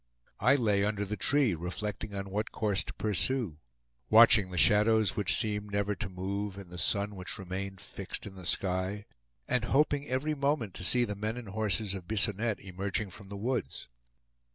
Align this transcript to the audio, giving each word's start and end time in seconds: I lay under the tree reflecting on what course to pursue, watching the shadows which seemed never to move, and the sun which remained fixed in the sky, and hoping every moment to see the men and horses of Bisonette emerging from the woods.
I 0.39 0.55
lay 0.55 0.83
under 0.83 1.05
the 1.05 1.15
tree 1.15 1.53
reflecting 1.53 2.15
on 2.15 2.31
what 2.31 2.51
course 2.51 2.83
to 2.85 2.93
pursue, 2.95 3.59
watching 4.09 4.49
the 4.49 4.57
shadows 4.57 5.15
which 5.15 5.35
seemed 5.37 5.69
never 5.69 5.93
to 5.93 6.09
move, 6.09 6.57
and 6.57 6.71
the 6.71 6.79
sun 6.79 7.15
which 7.15 7.37
remained 7.37 7.79
fixed 7.79 8.25
in 8.25 8.33
the 8.33 8.47
sky, 8.47 9.05
and 9.47 9.65
hoping 9.65 10.07
every 10.07 10.33
moment 10.33 10.73
to 10.73 10.83
see 10.83 11.05
the 11.05 11.13
men 11.15 11.37
and 11.37 11.49
horses 11.49 11.93
of 11.93 12.07
Bisonette 12.07 12.61
emerging 12.61 13.11
from 13.11 13.27
the 13.27 13.37
woods. 13.37 13.89